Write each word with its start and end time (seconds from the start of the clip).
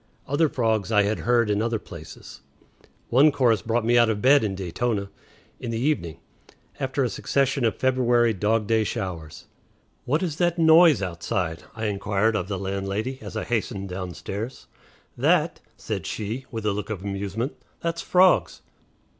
Other 0.27 0.49
frogs 0.49 0.91
I 0.91 1.03
had 1.03 1.19
heard 1.19 1.47
in 1.47 1.61
other 1.61 1.77
places. 1.77 2.41
One 3.09 3.31
chorus 3.31 3.61
brought 3.61 3.85
me 3.85 3.99
out 3.99 4.09
of 4.09 4.19
bed 4.19 4.43
in 4.43 4.55
Daytona 4.55 5.11
in 5.59 5.69
the 5.69 5.77
evening 5.79 6.17
after 6.79 7.03
a 7.03 7.07
succession 7.09 7.63
of 7.65 7.75
February 7.75 8.33
dog 8.33 8.65
day 8.65 8.83
showers. 8.83 9.45
"What 10.05 10.23
is 10.23 10.37
that 10.37 10.57
noise 10.57 11.03
outside?" 11.03 11.61
I 11.75 11.85
inquired 11.85 12.35
of 12.35 12.47
the 12.47 12.57
landlady 12.57 13.19
as 13.21 13.37
I 13.37 13.43
hastened 13.43 13.89
downstairs. 13.89 14.65
"That?" 15.15 15.59
said 15.77 16.07
she, 16.07 16.47
with 16.49 16.65
a 16.65 16.73
look 16.73 16.89
of 16.89 17.03
amusement; 17.03 17.53
"that's 17.81 18.01
frogs." 18.01 18.61